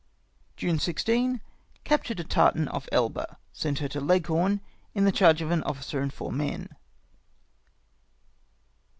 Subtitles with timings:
[0.57, 1.41] "June 16.—
[1.83, 3.37] Captured a tartan off Elba.
[3.53, 4.59] Sent her to Leghorn,
[4.95, 6.69] in the charge of an officer and four men.